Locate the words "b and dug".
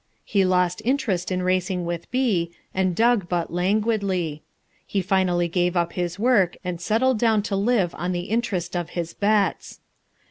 2.09-3.29